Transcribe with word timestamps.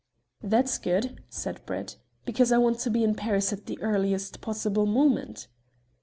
"That's 0.41 0.79
good," 0.79 1.21
said 1.29 1.63
Brett, 1.67 1.95
"because 2.25 2.51
I 2.51 2.57
want 2.57 2.79
to 2.79 2.89
be 2.89 3.03
in 3.03 3.13
Paris 3.13 3.53
at 3.53 3.67
the 3.67 3.79
earliest 3.83 4.41
possible 4.41 4.87
moment." 4.87 5.47